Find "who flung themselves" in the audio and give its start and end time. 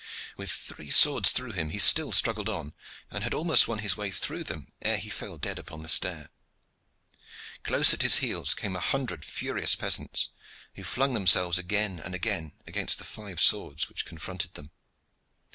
10.73-11.59